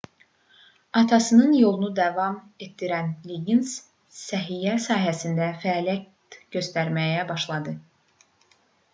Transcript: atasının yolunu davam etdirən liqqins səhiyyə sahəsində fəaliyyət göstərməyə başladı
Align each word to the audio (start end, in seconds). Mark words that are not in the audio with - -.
atasının 0.99 1.51
yolunu 1.63 1.89
davam 1.97 2.37
etdirən 2.67 3.11
liqqins 3.31 3.75
səhiyyə 4.19 4.73
sahəsində 4.85 5.51
fəaliyyət 5.65 6.39
göstərməyə 6.57 7.27
başladı 7.33 7.75